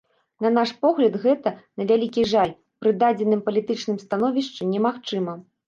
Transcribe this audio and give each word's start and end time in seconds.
На 0.43 0.49
наш 0.53 0.71
погляд 0.85 1.17
гэта, 1.25 1.53
на 1.81 1.87
вялікі 1.91 2.25
жаль, 2.33 2.55
пры 2.85 2.95
дадзеным 3.05 3.45
палітычным 3.49 4.03
становішчы 4.07 4.61
немагчыма. 4.75 5.41